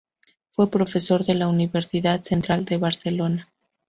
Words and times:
Fue 0.49 0.71
profesor 0.71 1.25
de 1.25 1.35
la 1.35 1.47
Universidad 1.47 2.23
Central 2.23 2.65
de 2.65 2.77
Barcelona. 2.77 3.51